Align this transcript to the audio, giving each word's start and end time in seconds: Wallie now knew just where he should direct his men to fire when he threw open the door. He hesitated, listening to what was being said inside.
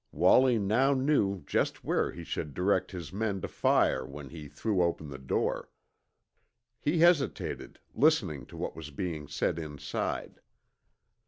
Wallie 0.11 0.57
now 0.57 0.95
knew 0.95 1.41
just 1.45 1.83
where 1.83 2.11
he 2.11 2.23
should 2.23 2.55
direct 2.55 2.89
his 2.89 3.13
men 3.13 3.39
to 3.41 3.47
fire 3.47 4.03
when 4.03 4.29
he 4.31 4.47
threw 4.47 4.81
open 4.81 5.09
the 5.09 5.19
door. 5.19 5.69
He 6.79 6.97
hesitated, 6.97 7.77
listening 7.93 8.47
to 8.47 8.57
what 8.57 8.75
was 8.75 8.89
being 8.89 9.27
said 9.27 9.59
inside. 9.59 10.41